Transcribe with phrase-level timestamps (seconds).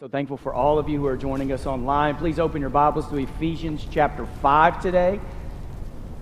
[0.00, 2.16] So thankful for all of you who are joining us online.
[2.16, 5.20] Please open your Bibles to Ephesians chapter 5 today.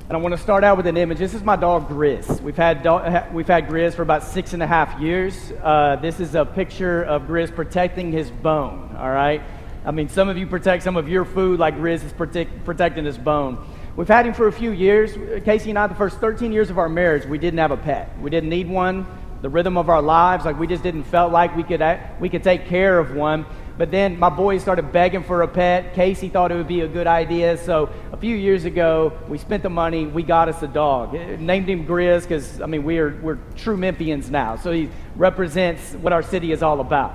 [0.08, 1.19] And I want to start out with an image.
[1.19, 2.40] This is my dog Grizz.
[2.40, 5.53] We've had, dog, we've had Grizz for about six and a half years.
[5.62, 9.42] Uh, this is a picture of Grizz protecting his bone, all right?
[9.85, 13.04] I mean, some of you protect some of your food like Grizz is protect, protecting
[13.04, 13.65] his bone.
[13.95, 15.13] We've had him for a few years.
[15.45, 18.19] Casey and I, the first 13 years of our marriage, we didn't have a pet.
[18.20, 19.06] We didn't need one.
[19.41, 21.80] The rhythm of our lives, like we just didn't felt like we could,
[22.19, 23.47] we could take care of one.
[23.78, 25.95] But then my boys started begging for a pet.
[25.95, 27.56] Casey thought it would be a good idea.
[27.56, 30.04] So a few years ago, we spent the money.
[30.04, 31.12] We got us a dog.
[31.12, 34.56] Named him Grizz because, I mean, we are, we're true Memphians now.
[34.56, 37.14] So he represents what our city is all about.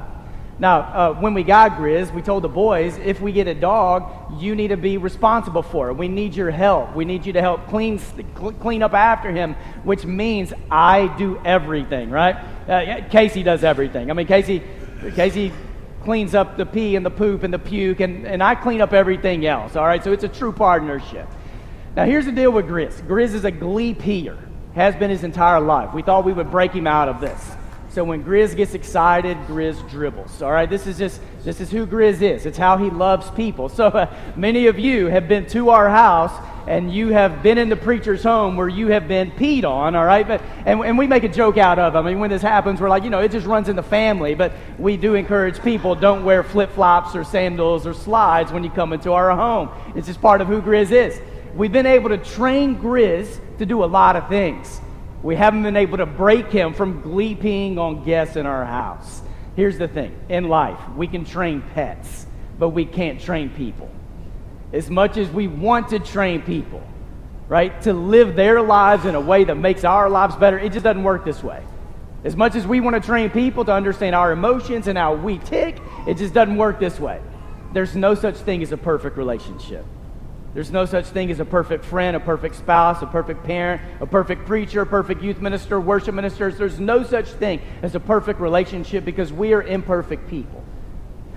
[0.58, 4.42] Now, uh, when we got Grizz, we told the boys, if we get a dog,
[4.42, 5.96] you need to be responsible for it.
[5.96, 6.96] We need your help.
[6.96, 8.00] We need you to help clean,
[8.62, 12.36] clean up after him, which means I do everything, right?
[12.70, 14.10] Uh, Casey does everything.
[14.10, 14.62] I mean, Casey,
[15.16, 15.52] Casey
[16.04, 18.94] cleans up the pee and the poop and the puke, and, and I clean up
[18.94, 19.76] everything else.
[19.76, 21.28] All right, so it's a true partnership.
[21.96, 24.38] Now, here's the deal with Grizz Grizz is a glee peer,
[24.76, 25.94] has been his entire life.
[25.94, 27.52] We thought we would break him out of this.
[27.90, 30.42] So when Grizz gets excited, Grizz dribbles.
[30.42, 32.48] All right, this is just this is who Grizz is.
[32.48, 33.70] It's how he loves people.
[33.70, 36.34] So uh, many of you have been to our house
[36.68, 40.06] and you have been in the preacher's home where you have been peed on, all
[40.06, 40.28] right?
[40.28, 41.98] But, and, and we make a joke out of it.
[41.98, 44.36] I mean, when this happens, we're like, you know, it just runs in the family.
[44.36, 48.70] But we do encourage people don't wear flip flops or sandals or slides when you
[48.70, 49.70] come into our home.
[49.96, 51.20] It's just part of who Grizz is.
[51.56, 54.82] We've been able to train Grizz to do a lot of things.
[55.22, 59.22] We haven't been able to break him from gleeping on guests in our house.
[59.56, 62.26] Here's the thing in life, we can train pets,
[62.58, 63.92] but we can't train people
[64.74, 66.82] as much as we want to train people,
[67.48, 70.84] right, to live their lives in a way that makes our lives better, it just
[70.84, 71.64] doesn't work this way.
[72.24, 75.38] As much as we want to train people to understand our emotions and how we
[75.38, 77.22] tick, it just doesn't work this way.
[77.74, 79.86] There's no such thing as a perfect relationship.
[80.54, 84.06] There's no such thing as a perfect friend, a perfect spouse, a perfect parent, a
[84.06, 86.58] perfect preacher, a perfect youth minister, worship ministers.
[86.58, 90.64] There's no such thing as a perfect relationship because we are imperfect people.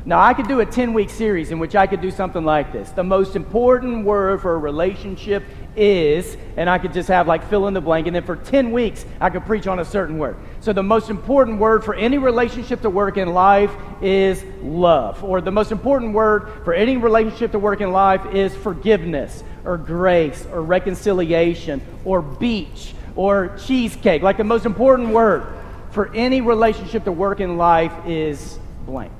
[0.08, 2.72] Now, I could do a 10 week series in which I could do something like
[2.72, 2.90] this.
[2.90, 5.42] The most important word for a relationship
[5.74, 8.70] is, and I could just have like fill in the blank, and then for 10
[8.70, 10.36] weeks, I could preach on a certain word.
[10.60, 15.24] So, the most important word for any relationship to work in life is love.
[15.24, 19.76] Or the most important word for any relationship to work in life is forgiveness, or
[19.76, 24.22] grace, or reconciliation, or beach, or cheesecake.
[24.22, 25.44] Like the most important word
[25.90, 29.10] for any relationship to work in life is blank.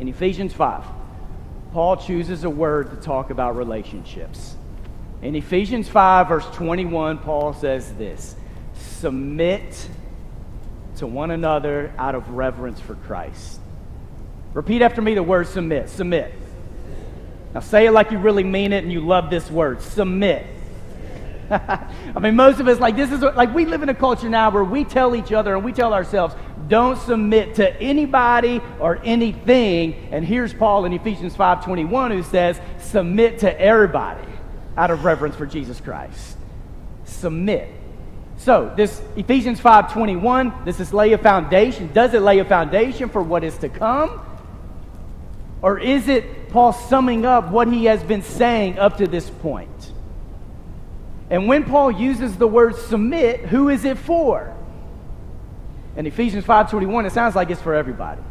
[0.00, 0.84] In Ephesians 5,
[1.72, 4.56] Paul chooses a word to talk about relationships.
[5.22, 8.34] In Ephesians 5, verse 21, Paul says this
[8.74, 9.88] Submit
[10.96, 13.60] to one another out of reverence for Christ.
[14.52, 15.88] Repeat after me the word submit.
[15.88, 16.32] Submit.
[17.52, 19.80] Now say it like you really mean it and you love this word.
[19.80, 20.46] Submit.
[21.50, 24.50] I mean, most of us, like, this is like we live in a culture now
[24.50, 26.34] where we tell each other and we tell ourselves,
[26.68, 30.08] don't submit to anybody or anything.
[30.10, 34.26] And here's Paul in Ephesians 5:21 who says, submit to everybody
[34.76, 36.36] out of reverence for Jesus Christ.
[37.04, 37.68] Submit.
[38.36, 41.90] So, this Ephesians 5:21, does this lay a foundation?
[41.92, 44.20] Does it lay a foundation for what is to come?
[45.62, 49.92] Or is it Paul summing up what he has been saying up to this point?
[51.30, 54.54] And when Paul uses the word submit, who is it for?
[55.96, 58.22] In Ephesians 5:21, it sounds like it's for everybody.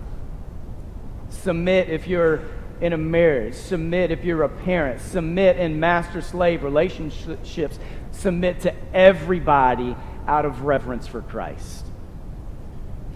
[1.30, 2.42] Submit if you're
[2.82, 7.80] in a marriage, submit if you're a parent, submit in master-slave relationships,
[8.12, 9.96] submit to everybody
[10.28, 11.86] out of reverence for Christ.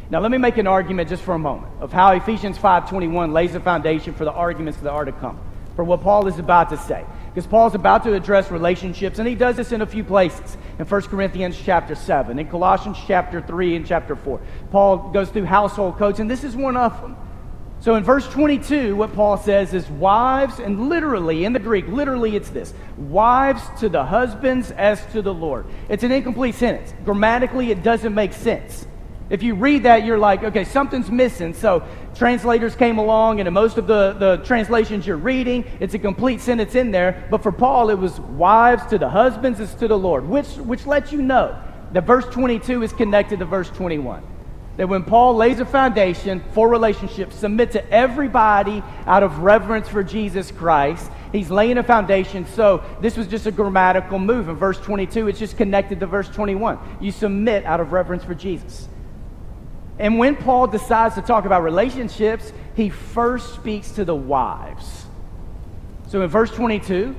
[0.09, 3.53] Now let me make an argument just for a moment of how Ephesians 5:21 lays
[3.53, 5.37] the foundation for the arguments that are to come,
[5.75, 9.35] for what Paul is about to say because Paul's about to address relationships, and he
[9.35, 10.57] does this in a few places.
[10.79, 14.41] In 1 Corinthians chapter 7, in Colossians chapter 3 and chapter 4.
[14.71, 17.15] Paul goes through household codes, and this is one of them.
[17.79, 22.35] So in verse 22, what Paul says is, Wives, and literally in the Greek, literally
[22.35, 25.65] it's this Wives to the husbands as to the Lord.
[25.89, 26.93] It's an incomplete sentence.
[27.05, 28.87] Grammatically, it doesn't make sense.
[29.29, 31.53] If you read that, you're like, okay, something's missing.
[31.53, 31.83] So
[32.15, 36.39] translators came along, and in most of the, the translations you're reading, it's a complete
[36.39, 37.27] sentence in there.
[37.29, 40.85] But for Paul, it was wives to the husbands as to the Lord, which, which
[40.85, 44.23] lets you know that verse 22 is connected to verse 21.
[44.77, 50.03] That when Paul lays a foundation for relationships, submit to everybody out of reverence for
[50.03, 52.45] Jesus Christ, he's laying a foundation.
[52.45, 54.47] So this was just a grammatical move.
[54.47, 56.77] In verse 22, it's just connected to verse 21.
[57.01, 58.87] You submit out of reverence for Jesus.
[59.99, 65.05] And when Paul decides to talk about relationships, he first speaks to the wives.
[66.07, 67.15] So in verse 22,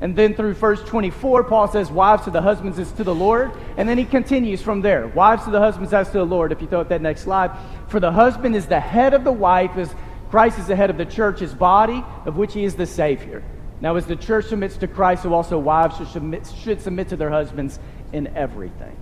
[0.00, 3.52] and then through verse 24, Paul says, Wives to the husbands is to the Lord.
[3.76, 5.06] And then he continues from there.
[5.08, 7.50] Wives to the husbands as to the Lord, if you throw up that next slide.
[7.88, 9.94] For the husband is the head of the wife, as
[10.30, 13.42] Christ is the head of the church, his body, of which he is the Savior.
[13.80, 17.16] Now, as the church submits to Christ, so also wives should submit, should submit to
[17.16, 17.78] their husbands
[18.12, 18.96] in everything.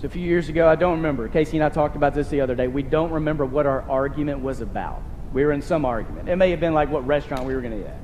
[0.00, 1.26] So, a few years ago, I don't remember.
[1.28, 2.68] Casey and I talked about this the other day.
[2.68, 5.02] We don't remember what our argument was about.
[5.32, 6.28] We were in some argument.
[6.28, 7.98] It may have been like what restaurant we were going to eat at.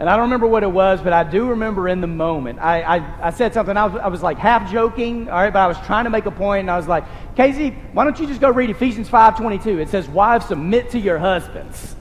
[0.00, 2.58] And I don't remember what it was, but I do remember in the moment.
[2.58, 5.60] I, I, I said something, I was, I was like half joking, all right, but
[5.60, 7.04] I was trying to make a point, and I was like,
[7.36, 9.78] Casey, why don't you just go read Ephesians 5.22?
[9.78, 11.94] It says, wives, submit to your husbands.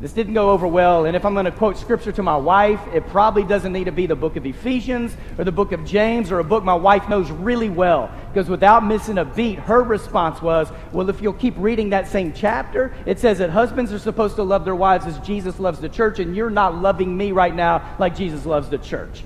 [0.00, 2.80] This didn't go over well, and if I'm going to quote scripture to my wife,
[2.94, 6.30] it probably doesn't need to be the book of Ephesians or the book of James
[6.30, 8.08] or a book my wife knows really well.
[8.32, 12.32] Because without missing a beat, her response was, Well, if you'll keep reading that same
[12.32, 15.88] chapter, it says that husbands are supposed to love their wives as Jesus loves the
[15.88, 19.24] church, and you're not loving me right now like Jesus loves the church.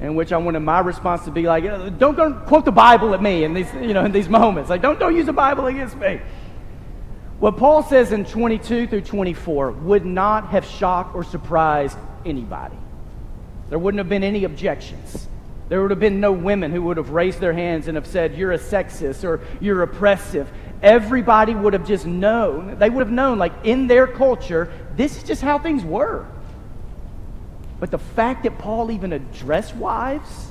[0.00, 1.62] In which I wanted my response to be like,
[2.00, 4.70] Don't quote the Bible at me in these, you know, in these moments.
[4.70, 6.20] Like, don't, don't use the Bible against me.
[7.44, 12.78] What Paul says in 22 through 24 would not have shocked or surprised anybody.
[13.68, 15.28] There wouldn't have been any objections.
[15.68, 18.34] There would have been no women who would have raised their hands and have said,
[18.34, 20.50] You're a sexist or you're oppressive.
[20.82, 22.78] Everybody would have just known.
[22.78, 26.26] They would have known, like in their culture, this is just how things were.
[27.78, 30.50] But the fact that Paul even addressed wives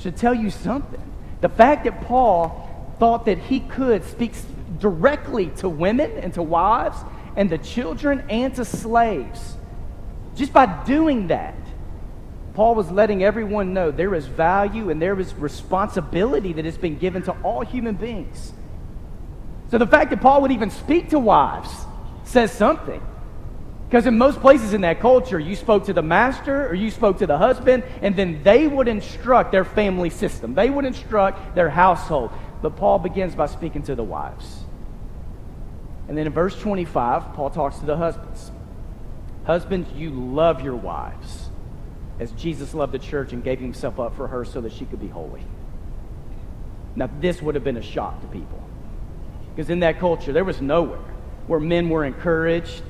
[0.00, 1.12] should tell you something.
[1.42, 4.34] The fact that Paul thought that he could speak
[4.78, 6.98] directly to women and to wives
[7.36, 9.56] and to children and to slaves.
[10.34, 11.54] Just by doing that,
[12.54, 16.98] Paul was letting everyone know there is value and there is responsibility that has been
[16.98, 18.52] given to all human beings.
[19.70, 21.70] So the fact that Paul would even speak to wives
[22.24, 23.02] says something.
[23.88, 27.18] Because in most places in that culture, you spoke to the master or you spoke
[27.18, 30.54] to the husband, and then they would instruct their family system.
[30.54, 32.30] They would instruct their household.
[32.62, 34.61] But Paul begins by speaking to the wives.
[36.08, 38.50] And then in verse 25, Paul talks to the husbands.
[39.44, 41.50] Husbands, you love your wives
[42.20, 45.00] as Jesus loved the church and gave himself up for her so that she could
[45.00, 45.42] be holy.
[46.94, 48.62] Now, this would have been a shock to people.
[49.54, 50.98] Because in that culture, there was nowhere
[51.46, 52.82] where men were encouraged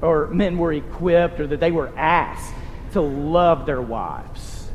[0.00, 2.54] or men were equipped or that they were asked
[2.92, 4.70] to love their wives.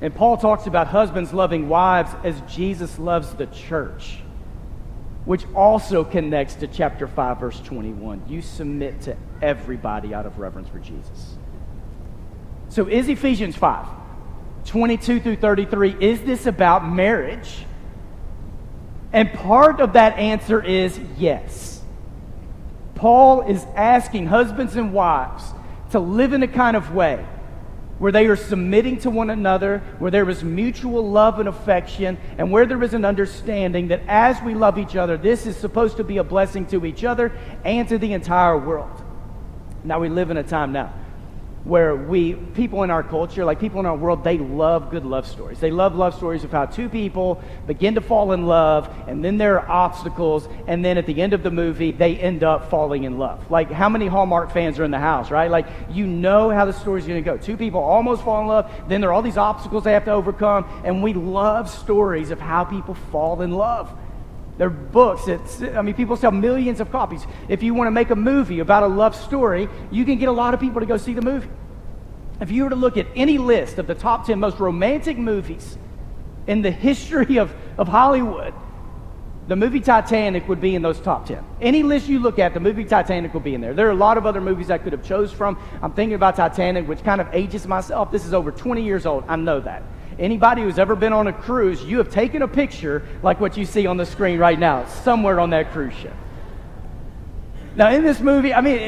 [0.00, 4.18] And Paul talks about husbands loving wives as Jesus loves the church
[5.26, 8.22] which also connects to chapter 5, verse 21.
[8.28, 11.34] You submit to everybody out of reverence for Jesus.
[12.68, 13.86] So, is Ephesians 5,
[14.64, 17.64] 22 through 33, is this about marriage?
[19.12, 21.82] And part of that answer is yes.
[22.94, 25.44] Paul is asking husbands and wives
[25.90, 27.24] to live in a kind of way
[27.98, 32.50] where they are submitting to one another, where there is mutual love and affection, and
[32.50, 36.04] where there is an understanding that as we love each other, this is supposed to
[36.04, 37.32] be a blessing to each other
[37.64, 39.02] and to the entire world.
[39.84, 40.92] Now, we live in a time now
[41.66, 45.26] where we people in our culture like people in our world they love good love
[45.26, 45.58] stories.
[45.58, 49.36] They love love stories of how two people begin to fall in love and then
[49.36, 53.02] there are obstacles and then at the end of the movie they end up falling
[53.02, 53.50] in love.
[53.50, 55.50] Like how many hallmark fans are in the house right?
[55.50, 57.36] Like you know how the story's going to go.
[57.36, 60.12] Two people almost fall in love then there are all these obstacles they have to
[60.12, 63.92] overcome and we love stories of how people fall in love
[64.58, 65.28] they're books.
[65.28, 67.26] It's, I mean, people sell millions of copies.
[67.48, 70.32] If you want to make a movie about a love story, you can get a
[70.32, 71.48] lot of people to go see the movie.
[72.40, 75.78] If you were to look at any list of the top 10 most romantic movies
[76.46, 78.54] in the history of, of Hollywood,
[79.48, 81.44] the movie Titanic would be in those top 10.
[81.60, 83.74] Any list you look at, the movie Titanic will be in there.
[83.74, 85.56] There are a lot of other movies I could have chose from.
[85.82, 88.10] I'm thinking about Titanic, which kind of ages myself.
[88.10, 89.22] This is over 20 years old.
[89.28, 89.84] I know that.
[90.18, 93.66] Anybody who's ever been on a cruise, you have taken a picture like what you
[93.66, 96.14] see on the screen right now, somewhere on that cruise ship.
[97.76, 98.78] Now, in this movie, I mean,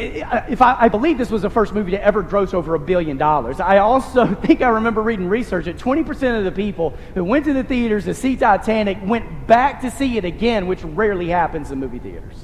[0.49, 3.19] if I, I, believe this was the first movie to ever gross over a billion
[3.19, 3.61] dollars.
[3.61, 7.53] I also think I remember reading research that 20% of the people who went to
[7.53, 11.79] the theaters to see Titanic went back to see it again, which rarely happens in
[11.79, 12.37] movie theaters.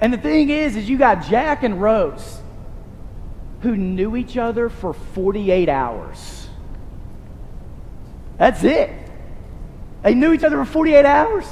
[0.00, 2.42] And the thing is, is you got Jack and Rose
[3.62, 6.41] who knew each other for 48 hours.
[8.42, 8.90] That's it.
[10.02, 11.44] They knew each other for 48 hours.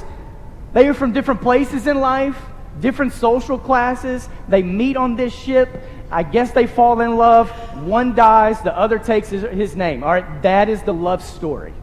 [0.73, 2.37] They were from different places in life,
[2.81, 4.27] different social classes.
[4.49, 5.69] They meet on this ship.
[6.11, 7.49] I guess they fall in love.
[7.81, 10.03] One dies, the other takes his, his name.
[10.03, 11.73] All right, that is the love story.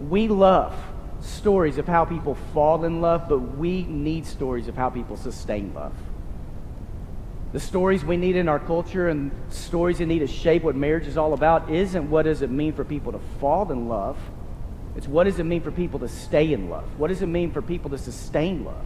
[0.00, 0.74] We love
[1.20, 5.74] stories of how people fall in love, but we need stories of how people sustain
[5.74, 5.94] love.
[7.52, 11.06] The stories we need in our culture and stories that need to shape what marriage
[11.06, 14.18] is all about isn't what does it mean for people to fall in love.
[14.96, 16.98] It's what does it mean for people to stay in love?
[16.98, 18.84] What does it mean for people to sustain love?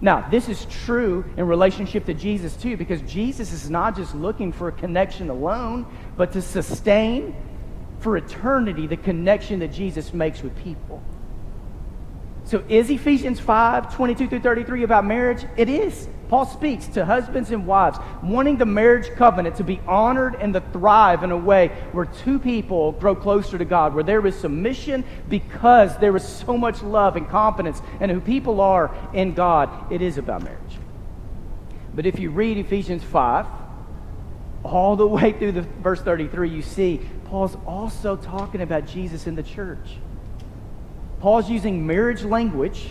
[0.00, 4.52] Now, this is true in relationship to Jesus too, because Jesus is not just looking
[4.52, 5.86] for a connection alone,
[6.16, 7.34] but to sustain
[8.00, 11.02] for eternity the connection that Jesus makes with people.
[12.44, 15.44] So, is Ephesians 5 22 through 33 about marriage?
[15.56, 16.08] It is.
[16.28, 20.60] Paul speaks to husbands and wives, wanting the marriage covenant to be honored and to
[20.60, 25.04] thrive in a way where two people grow closer to God, where there is submission
[25.28, 29.92] because there is so much love and confidence in who people are in God.
[29.92, 30.60] It is about marriage.
[31.94, 33.46] But if you read Ephesians 5,
[34.64, 39.36] all the way through the verse 33, you see Paul's also talking about Jesus in
[39.36, 39.98] the church.
[41.20, 42.88] Paul's using marriage language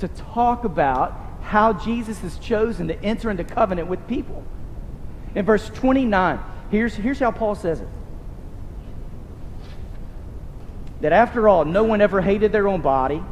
[0.00, 4.44] to talk about how Jesus has chosen to enter into covenant with people.
[5.34, 6.38] In verse 29,
[6.70, 7.88] here's, here's how Paul says it
[11.00, 13.22] that after all, no one ever hated their own body,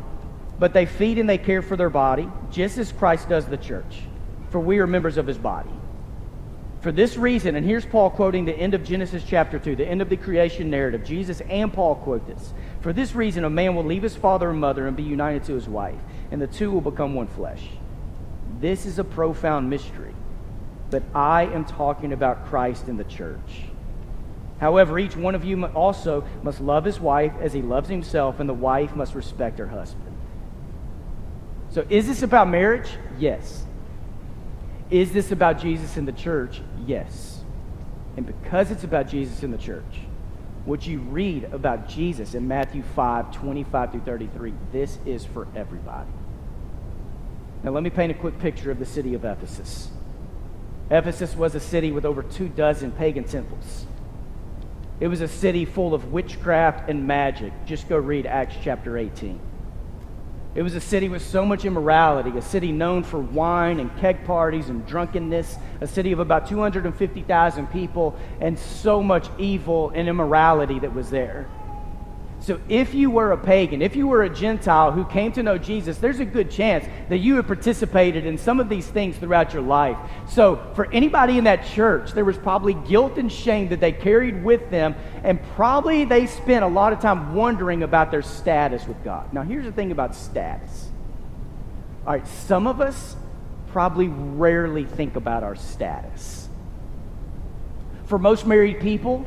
[0.58, 4.02] but they feed and they care for their body, just as Christ does the church,
[4.50, 5.68] for we are members of his body.
[6.80, 10.00] For this reason, and here's Paul quoting the end of Genesis chapter 2, the end
[10.00, 11.04] of the creation narrative.
[11.04, 12.54] Jesus and Paul quote this.
[12.80, 15.54] For this reason, a man will leave his father and mother and be united to
[15.54, 15.98] his wife,
[16.30, 17.62] and the two will become one flesh.
[18.60, 20.14] This is a profound mystery,
[20.90, 23.64] but I am talking about Christ and the church.
[24.60, 28.48] However, each one of you also must love his wife as he loves himself, and
[28.48, 30.16] the wife must respect her husband.
[31.70, 32.88] So, is this about marriage?
[33.18, 33.64] Yes.
[34.90, 36.62] Is this about Jesus in the church?
[36.86, 37.42] Yes.
[38.16, 40.00] And because it's about Jesus in the church,
[40.64, 46.10] what you read about Jesus in Matthew 5 25 through 33, this is for everybody.
[47.62, 49.90] Now, let me paint a quick picture of the city of Ephesus.
[50.90, 53.86] Ephesus was a city with over two dozen pagan temples.
[55.00, 57.52] It was a city full of witchcraft and magic.
[57.66, 59.40] Just go read Acts chapter 18.
[60.54, 64.24] It was a city with so much immorality, a city known for wine and keg
[64.24, 70.78] parties and drunkenness, a city of about 250,000 people, and so much evil and immorality
[70.78, 71.46] that was there.
[72.38, 75.58] So, if you were a pagan, if you were a Gentile who came to know
[75.58, 79.52] Jesus, there's a good chance that you had participated in some of these things throughout
[79.52, 79.96] your life.
[80.28, 84.44] So, for anybody in that church, there was probably guilt and shame that they carried
[84.44, 89.02] with them, and probably they spent a lot of time wondering about their status with
[89.02, 89.32] God.
[89.32, 90.90] Now, here's the thing about status.
[92.06, 93.16] All right, some of us
[93.72, 96.48] probably rarely think about our status.
[98.04, 99.26] For most married people,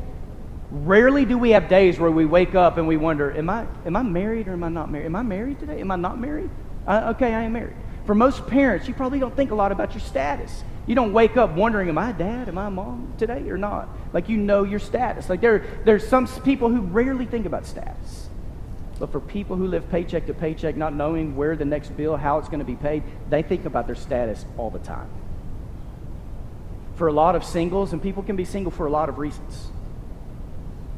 [0.70, 3.96] Rarely do we have days where we wake up and we wonder, am I, am
[3.96, 5.06] I married or am I not married?
[5.06, 5.80] Am I married today?
[5.80, 6.50] Am I not married?
[6.86, 7.74] Uh, okay, I am married.
[8.06, 10.62] For most parents, you probably don't think a lot about your status.
[10.86, 12.48] You don't wake up wondering, am I dad?
[12.48, 13.88] Am I mom today or not?
[14.12, 15.28] Like you know your status.
[15.28, 18.28] Like there, there's some people who rarely think about status.
[19.00, 22.38] But for people who live paycheck to paycheck, not knowing where the next bill, how
[22.38, 25.08] it's going to be paid, they think about their status all the time.
[26.94, 29.70] For a lot of singles, and people can be single for a lot of reasons.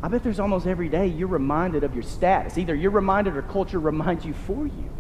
[0.03, 2.59] I bet there's almost every day you're reminded of your status.
[2.59, 4.91] Either you're reminded or culture reminds you for you.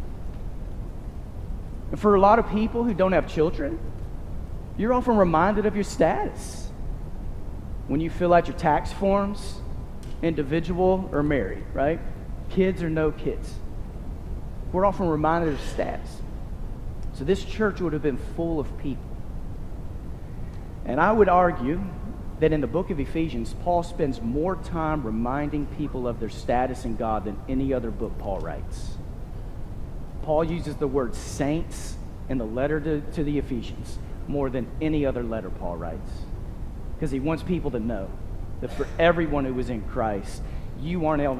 [1.91, 3.81] And for a lot of people who don't have children,
[4.79, 6.69] you're often reminded of your status.
[7.89, 9.57] When you fill out your tax forms,
[10.23, 12.01] individual or married, right?
[12.51, 13.53] Kids or no kids.
[14.73, 16.23] We're often reminded of status.
[17.15, 19.05] So this church would have been full of people.
[20.85, 21.83] And I would argue
[22.43, 26.85] that in the book of Ephesians, Paul spends more time reminding people of their status
[26.85, 28.97] in God than any other book Paul writes.
[30.23, 31.97] Paul uses the word saints
[32.29, 33.97] in the letter to, to the Ephesians
[34.27, 36.11] more than any other letter Paul writes.
[36.97, 38.11] Because he wants people to know
[38.61, 40.43] that for everyone who is in Christ,
[40.81, 41.39] you aren't held,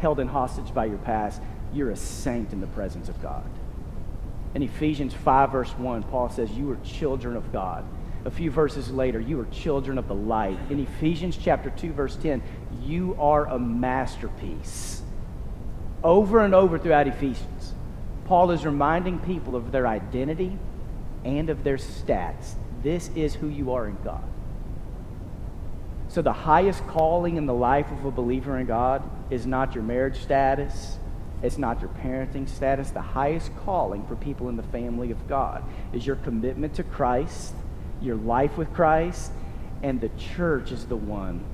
[0.00, 1.40] held in hostage by your past.
[1.72, 3.48] You're a saint in the presence of God.
[4.56, 7.84] In Ephesians 5, verse 1, Paul says, You are children of God
[8.24, 10.58] a few verses later, you are children of the light.
[10.68, 12.42] In Ephesians chapter 2, verse 10,
[12.82, 15.02] you are a masterpiece.
[16.04, 17.72] Over and over throughout Ephesians,
[18.26, 20.58] Paul is reminding people of their identity
[21.24, 22.54] and of their stats.
[22.82, 24.24] This is who you are in God.
[26.08, 29.84] So, the highest calling in the life of a believer in God is not your
[29.84, 30.98] marriage status,
[31.42, 32.90] it's not your parenting status.
[32.90, 35.62] The highest calling for people in the family of God
[35.92, 37.54] is your commitment to Christ
[38.00, 39.32] your life with Christ,
[39.82, 41.44] and the church is the one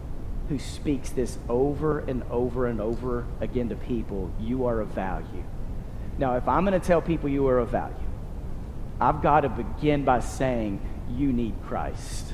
[0.48, 5.44] who speaks this over and over and over again to people you are of value.
[6.18, 7.96] Now, if I'm going to tell people you are of value,
[9.00, 12.32] I've got to begin by saying you need Christ.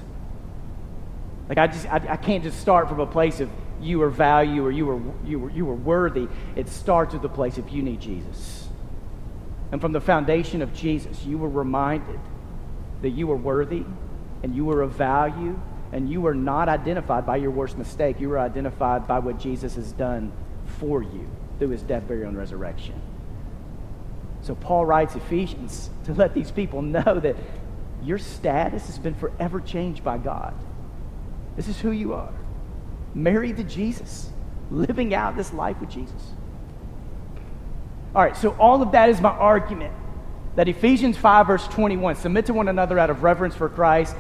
[1.49, 3.51] Like I just I, I can't just start from a place of
[3.81, 6.29] you are value or you are you were you were worthy.
[6.55, 8.69] It starts with the place of you need Jesus.
[9.73, 12.21] And from the foundation of Jesus, you were reminded
[13.01, 13.85] that you were worthy
[14.43, 15.59] and you were of value
[15.93, 18.19] and you were not identified by your worst mistake.
[18.19, 20.33] You were identified by what Jesus has done
[20.79, 23.01] for you through his death, burial, and resurrection.
[24.41, 27.37] So Paul writes Ephesians to let these people know that
[28.03, 30.55] your status has been forever changed by God.
[31.57, 32.33] This is who you are.
[33.15, 34.31] Married to Jesus,
[34.71, 36.33] living out this life with Jesus.
[38.15, 39.93] All right, so all of that is my argument
[40.57, 44.15] that Ephesians 5, verse 21, submit to one another out of reverence for Christ,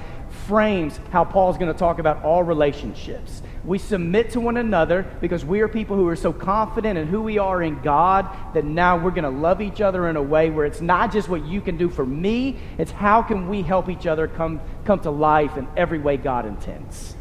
[0.46, 3.42] frames how Paul's going to talk about all relationships.
[3.64, 7.22] We submit to one another because we are people who are so confident in who
[7.22, 10.50] we are in God that now we're going to love each other in a way
[10.50, 13.88] where it's not just what you can do for me, it's how can we help
[13.88, 17.14] each other come, come to life in every way God intends.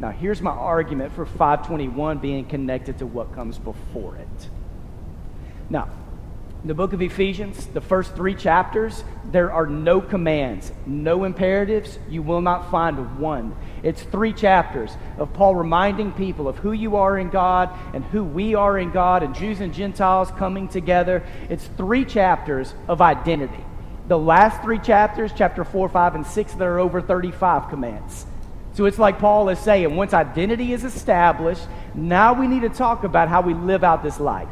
[0.00, 4.48] Now, here's my argument for 521 being connected to what comes before it.
[5.68, 5.88] Now,
[6.64, 11.98] the book of Ephesians, the first three chapters, there are no commands, no imperatives.
[12.08, 13.54] You will not find one.
[13.82, 18.24] It's three chapters of Paul reminding people of who you are in God and who
[18.24, 21.24] we are in God, and Jews and Gentiles coming together.
[21.48, 23.64] It's three chapters of identity.
[24.08, 28.26] The last three chapters, chapter 4, 5, and 6, there are over 35 commands.
[28.72, 33.04] So it's like Paul is saying once identity is established, now we need to talk
[33.04, 34.48] about how we live out this life.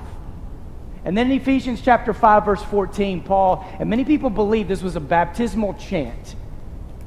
[1.04, 4.96] And then in Ephesians chapter 5, verse 14, Paul, and many people believe this was
[4.96, 6.34] a baptismal chant.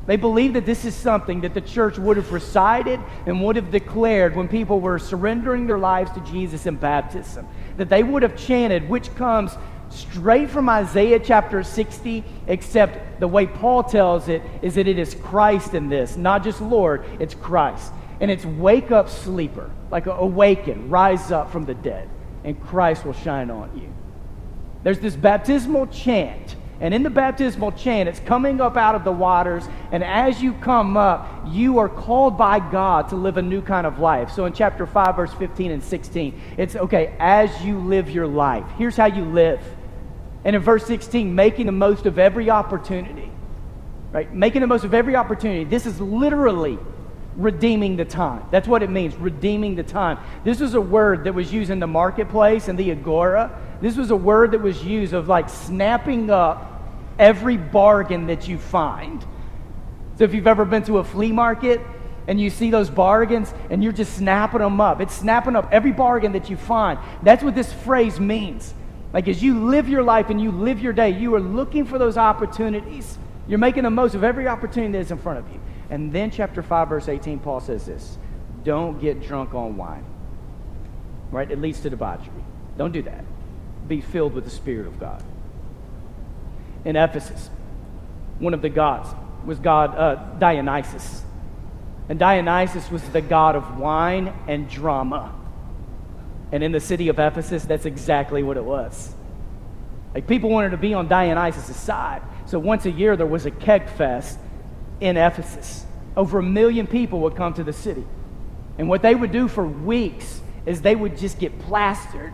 [0.05, 3.71] They believe that this is something that the church would have recited and would have
[3.71, 7.47] declared when people were surrendering their lives to Jesus in baptism.
[7.77, 9.57] That they would have chanted, which comes
[9.89, 15.15] straight from Isaiah chapter 60, except the way Paul tells it is that it is
[15.15, 17.91] Christ in this, not just Lord, it's Christ.
[18.21, 22.09] And it's wake up, sleeper, like awaken, rise up from the dead
[22.47, 23.93] and Christ will shine on you.
[24.87, 26.55] There's this baptismal chant.
[26.79, 29.67] And in the baptismal chant, it's coming up out of the waters.
[29.91, 33.85] And as you come up, you are called by God to live a new kind
[33.85, 34.31] of life.
[34.31, 38.63] So in chapter 5, verse 15 and 16, it's okay, as you live your life,
[38.77, 39.59] here's how you live.
[40.45, 43.29] And in verse 16, making the most of every opportunity,
[44.13, 44.33] right?
[44.33, 45.65] Making the most of every opportunity.
[45.65, 46.79] This is literally
[47.37, 48.43] redeeming the time.
[48.51, 50.17] That's what it means, redeeming the time.
[50.43, 53.57] This was a word that was used in the marketplace and the agora.
[53.79, 56.73] This was a word that was used of like snapping up
[57.19, 59.23] every bargain that you find.
[60.17, 61.79] So if you've ever been to a flea market
[62.27, 65.91] and you see those bargains and you're just snapping them up, it's snapping up every
[65.91, 66.97] bargain that you find.
[67.21, 68.73] That's what this phrase means.
[69.13, 71.99] Like as you live your life and you live your day, you are looking for
[71.99, 73.17] those opportunities.
[73.47, 75.59] You're making the most of every opportunity that's in front of you.
[75.89, 78.17] And then, chapter 5, verse 18, Paul says this
[78.63, 80.05] Don't get drunk on wine.
[81.31, 81.49] Right?
[81.49, 82.43] It leads to debauchery.
[82.77, 83.23] Don't do that.
[83.87, 85.23] Be filled with the Spirit of God.
[86.85, 87.49] In Ephesus,
[88.39, 89.09] one of the gods
[89.45, 91.23] was God uh, Dionysus.
[92.09, 95.33] And Dionysus was the god of wine and drama.
[96.51, 99.13] And in the city of Ephesus, that's exactly what it was.
[100.13, 102.21] Like people wanted to be on Dionysus' side.
[102.45, 104.39] So once a year there was a keg fest
[104.99, 105.85] in Ephesus.
[106.15, 108.05] Over a million people would come to the city.
[108.77, 112.33] And what they would do for weeks is they would just get plastered.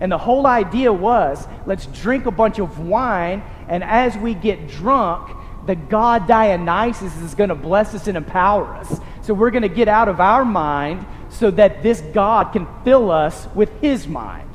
[0.00, 4.68] And the whole idea was let's drink a bunch of wine, and as we get
[4.68, 9.00] drunk, the god Dionysus is going to bless us and empower us.
[9.22, 13.10] So we're going to get out of our mind so that this God can fill
[13.10, 14.48] us with his mind.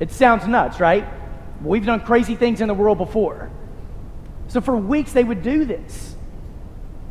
[0.00, 1.06] It sounds nuts, right?
[1.62, 3.50] We've done crazy things in the world before.
[4.48, 6.15] So for weeks they would do this.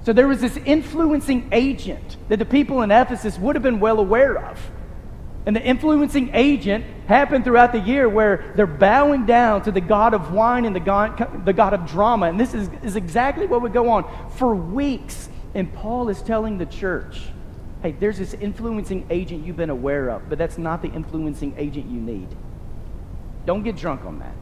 [0.06, 4.00] So there was this influencing agent that the people in Ephesus would have been well
[4.00, 4.60] aware of.
[5.48, 10.13] And the influencing agent happened throughout the year where they're bowing down to the God
[10.13, 12.28] of wine and the God, the God of drama.
[12.28, 15.28] And this is, is exactly what would go on for weeks.
[15.56, 17.22] And Paul is telling the church
[17.82, 21.86] hey, there's this influencing agent you've been aware of, but that's not the influencing agent
[21.88, 22.28] you need.
[23.46, 24.36] Don't get drunk on that.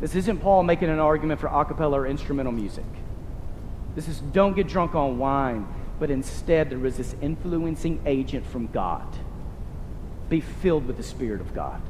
[0.00, 2.84] This isn't Paul making an argument for a cappella or instrumental music.
[3.94, 5.66] This is don't get drunk on wine,
[5.98, 9.06] but instead there is this influencing agent from God.
[10.28, 11.80] Be filled with the Spirit of God.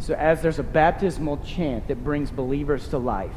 [0.00, 3.32] So, as there's a baptismal chant that brings believers to life,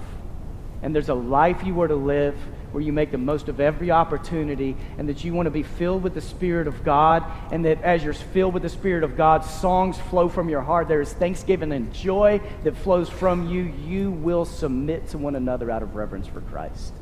[0.82, 2.36] and there's a life you are to live
[2.72, 6.04] where you make the most of every opportunity and that you want to be filled
[6.04, 9.46] with the Spirit of God and that as you're filled with the Spirit of God,
[9.46, 10.88] songs flow from your heart.
[10.88, 13.74] There is thanksgiving and joy that flows from you.
[13.86, 16.94] You will submit to one another out of reverence for Christ.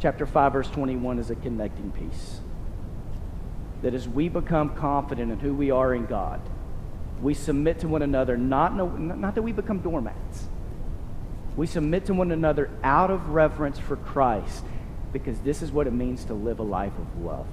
[0.00, 2.40] Chapter 5, verse 21 is a connecting piece.
[3.82, 6.40] That as we become confident in who we are in God,
[7.22, 10.48] we submit to one another, not, not that we become doormats.
[11.56, 14.64] We submit to one another out of reverence for Christ
[15.12, 17.46] because this is what it means to live a life of love.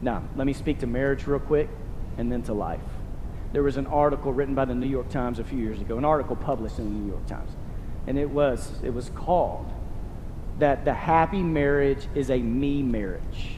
[0.00, 1.68] Now, let me speak to marriage real quick
[2.16, 2.80] and then to life.
[3.52, 6.04] There was an article written by the New York Times a few years ago, an
[6.04, 7.50] article published in the New York Times.
[8.06, 9.70] And it was, it was called
[10.58, 13.56] that the happy marriage is a me marriage.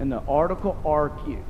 [0.00, 1.44] And the article argued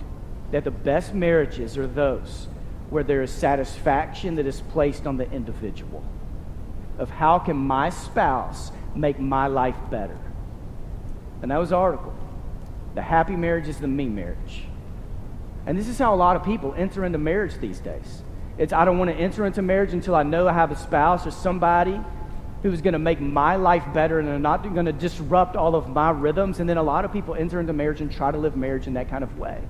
[0.50, 2.48] that the best marriages are those
[2.90, 6.03] where there is satisfaction that is placed on the individual
[6.98, 10.18] of how can my spouse make my life better.
[11.42, 12.14] And that was the article.
[12.94, 14.64] The happy marriage is the me marriage.
[15.66, 18.22] And this is how a lot of people enter into marriage these days.
[18.57, 21.27] It's I don't want to enter into marriage until I know I have a spouse
[21.27, 22.01] or somebody
[22.62, 25.88] who's going to make my life better and they're not going to disrupt all of
[25.88, 26.59] my rhythms.
[26.59, 28.94] And then a lot of people enter into marriage and try to live marriage in
[28.94, 29.61] that kind of way.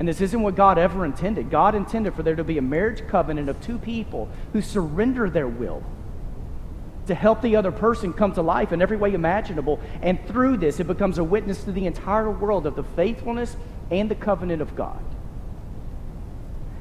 [0.00, 1.50] And this isn't what God ever intended.
[1.50, 5.46] God intended for there to be a marriage covenant of two people who surrender their
[5.46, 5.82] will
[7.06, 9.78] to help the other person come to life in every way imaginable.
[10.00, 13.54] And through this, it becomes a witness to the entire world of the faithfulness
[13.90, 15.04] and the covenant of God.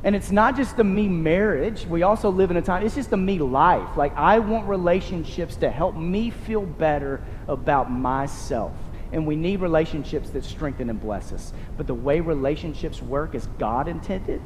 [0.01, 1.86] And it's not just the me marriage.
[1.86, 3.97] We also live in a time, it's just the me life.
[3.97, 8.71] Like, I want relationships to help me feel better about myself.
[9.12, 11.54] And we need relationships that strengthen and bless us.
[11.78, 14.41] But the way relationships work as God intended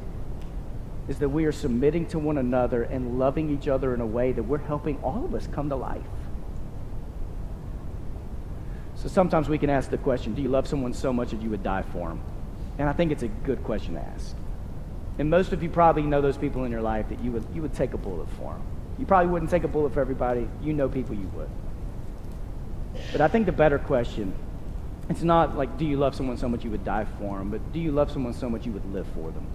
[1.06, 4.32] is that we are submitting to one another and loving each other in a way
[4.32, 6.02] that we're helping all of us come to life.
[8.96, 11.50] So sometimes we can ask the question Do you love someone so much that you
[11.50, 12.22] would die for them?
[12.78, 14.34] And I think it's a good question to ask.
[15.18, 17.60] And most of you probably know those people in your life that you would, you
[17.60, 18.62] would take a bullet for them.
[18.98, 20.48] You probably wouldn't take a bullet for everybody.
[20.62, 21.50] You know people you would.
[23.12, 24.34] But I think the better question
[25.08, 27.72] it's not like, do you love someone so much you would die for them, but
[27.72, 29.46] do you love someone so much you would live for them?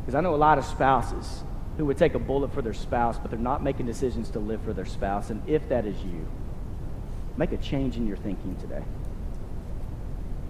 [0.00, 1.42] Because I know a lot of spouses
[1.76, 4.60] who would take a bullet for their spouse, but they're not making decisions to live
[4.62, 5.30] for their spouse.
[5.30, 6.26] And if that is you,
[7.36, 8.82] make a change in your thinking today.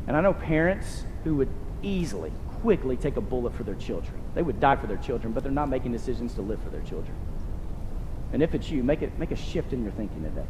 [0.07, 1.51] And I know parents who would
[1.83, 4.15] easily, quickly take a bullet for their children.
[4.35, 6.81] They would die for their children, but they're not making decisions to live for their
[6.81, 7.15] children.
[8.33, 10.47] And if it's you, make, it, make a shift in your thinking today.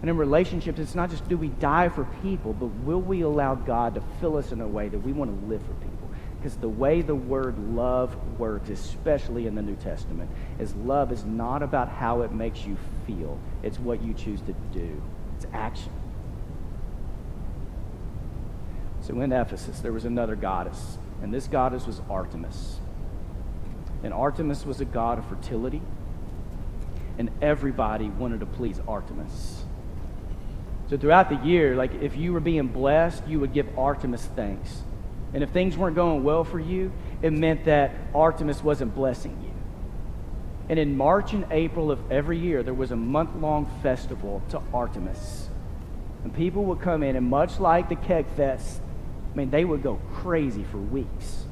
[0.00, 3.54] And in relationships, it's not just do we die for people, but will we allow
[3.56, 6.10] God to fill us in a way that we want to live for people?
[6.38, 10.30] Because the way the word love works, especially in the New Testament,
[10.60, 14.52] is love is not about how it makes you feel, it's what you choose to
[14.72, 15.02] do,
[15.36, 15.90] it's action.
[19.00, 22.78] So in Ephesus, there was another goddess, and this goddess was Artemis.
[24.04, 25.82] And Artemis was a god of fertility,
[27.18, 29.64] and everybody wanted to please Artemis.
[30.90, 34.82] So throughout the year, like if you were being blessed, you would give Artemis thanks.
[35.34, 39.52] And if things weren't going well for you, it meant that Artemis wasn't blessing you.
[40.70, 44.62] And in March and April of every year, there was a month long festival to
[44.72, 45.48] Artemis.
[46.24, 48.80] And people would come in, and much like the Keg Fest,
[49.32, 51.44] I mean, they would go crazy for weeks.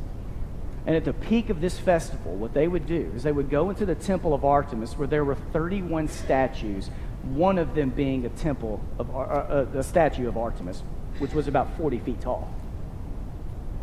[0.87, 3.70] And at the peak of this festival, what they would do is they would go
[3.70, 6.90] into the temple of Artemis where there were 31 statues
[7.34, 10.82] one of them being a temple of uh, uh, a statue of Artemis,
[11.18, 12.52] which was about 40 feet tall.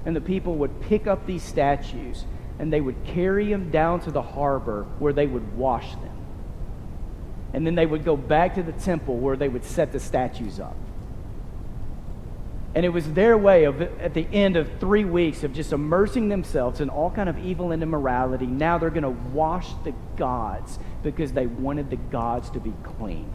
[0.06, 2.26] And the people would pick up these statues
[2.60, 6.10] and they would carry them down to the harbor where they would wash them.
[7.54, 10.60] And then they would go back to the temple where they would set the statues
[10.60, 10.76] up.
[12.76, 16.30] And it was their way of, at the end of three weeks, of just immersing
[16.30, 18.48] themselves in all kind of evil and immorality.
[18.48, 23.32] Now they're going to wash the gods because they wanted the gods to be clean.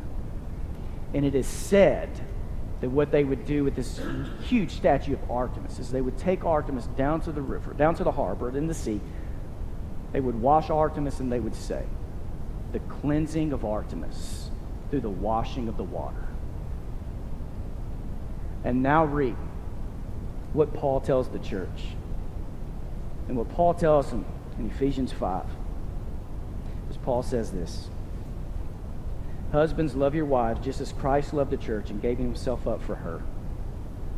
[1.14, 2.11] And it is said
[2.81, 4.01] that what they would do with this
[4.42, 8.05] huge statue of Artemis is they would take Artemis down to the river, down to
[8.05, 9.01] the harbor, in the sea.
[10.12, 11.85] They would wash Artemis and they would say,
[12.72, 14.51] the cleansing of Artemis
[14.90, 16.27] through the washing of the water.
[18.64, 19.37] And now read
[20.53, 21.85] what Paul tells the church.
[23.29, 24.25] And what Paul tells them
[24.59, 25.44] in Ephesians 5
[26.90, 27.88] is Paul says this
[29.53, 32.97] Husbands, love your wives just as Christ loved the church and gave himself up for
[32.97, 33.23] her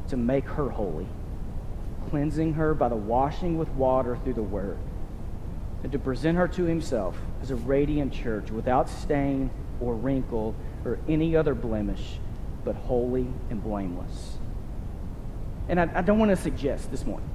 [0.08, 1.06] to make her holy,
[2.08, 4.78] cleansing her by the washing with water through the word,
[5.84, 9.50] and to present her to himself as a radiant church without stain
[9.80, 12.18] or wrinkle or any other blemish,
[12.64, 14.38] but holy and blameless.
[15.68, 17.28] And I, I don't want to suggest this morning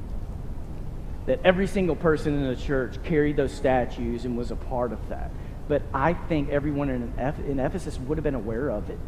[1.25, 5.09] that every single person in the church carried those statues and was a part of
[5.09, 5.31] that.
[5.67, 7.13] But I think everyone in,
[7.47, 8.99] in Ephesus would have been aware of it.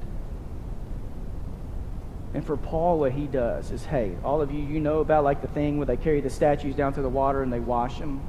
[2.33, 5.41] And for Paul, what he does is, hey, all of you, you know about like
[5.41, 8.21] the thing where they carry the statues down to the water and they wash them.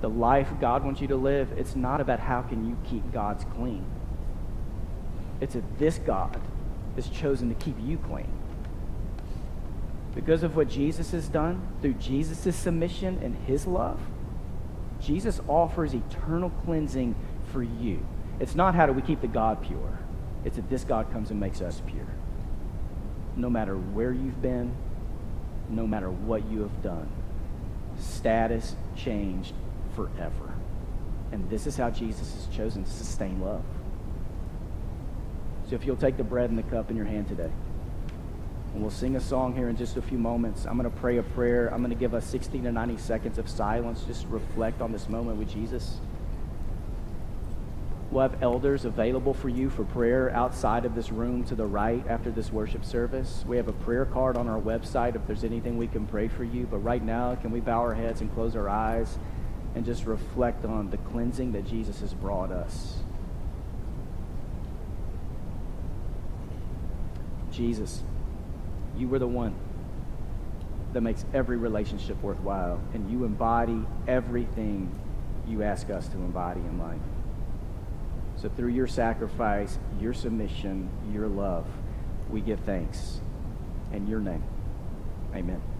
[0.00, 3.44] The life God wants you to live, it's not about how can you keep gods
[3.56, 3.84] clean.
[5.40, 6.40] It's that this God
[6.96, 8.32] is chosen to keep you clean.
[10.14, 14.00] Because of what Jesus has done, through Jesus' submission and his love,
[15.00, 17.14] Jesus offers eternal cleansing
[17.50, 18.06] for you.
[18.38, 19.98] It's not how do we keep the God pure,
[20.44, 22.06] it's that this God comes and makes us pure.
[23.36, 24.74] No matter where you've been,
[25.68, 27.08] no matter what you have done,
[27.98, 29.54] status changed
[29.96, 30.54] forever.
[31.30, 33.64] And this is how Jesus has chosen to sustain love.
[35.72, 37.50] So if you'll take the bread and the cup in your hand today.
[38.74, 40.66] And we'll sing a song here in just a few moments.
[40.66, 41.72] I'm going to pray a prayer.
[41.72, 44.04] I'm going to give us 60 to 90 seconds of silence.
[44.06, 45.96] Just reflect on this moment with Jesus.
[48.10, 52.06] We'll have elders available for you for prayer outside of this room to the right
[52.06, 53.42] after this worship service.
[53.46, 56.44] We have a prayer card on our website if there's anything we can pray for
[56.44, 56.66] you.
[56.70, 59.16] But right now, can we bow our heads and close our eyes
[59.74, 63.01] and just reflect on the cleansing that Jesus has brought us?
[67.52, 68.02] Jesus.
[68.96, 69.54] You were the one
[70.92, 74.90] that makes every relationship worthwhile, and you embody everything
[75.48, 77.00] you ask us to embody in life.
[78.36, 81.66] So, through your sacrifice, your submission, your love,
[82.30, 83.20] we give thanks.
[83.92, 84.42] In your name,
[85.34, 85.71] amen.